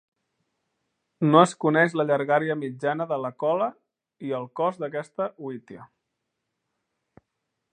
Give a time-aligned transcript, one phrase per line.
[1.33, 3.67] No es coneix la llargària mitjana de la cola
[4.29, 5.87] i el cos d'aquesta hutia.